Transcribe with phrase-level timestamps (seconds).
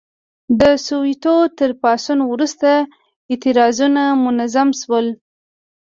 [0.59, 2.69] د سووېتو تر پاڅون وروسته
[3.31, 5.07] اعتراضونه منظم شول.